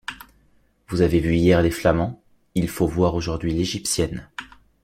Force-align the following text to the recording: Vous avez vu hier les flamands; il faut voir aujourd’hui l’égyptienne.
Vous 0.87 1.01
avez 1.03 1.19
vu 1.19 1.35
hier 1.35 1.61
les 1.61 1.69
flamands; 1.69 2.23
il 2.55 2.69
faut 2.69 2.87
voir 2.87 3.13
aujourd’hui 3.13 3.53
l’égyptienne. 3.53 4.31